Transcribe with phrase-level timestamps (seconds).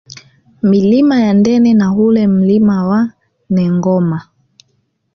[0.69, 3.11] Milima ya Ndene na ule Mlima wa
[3.49, 4.21] Nengoma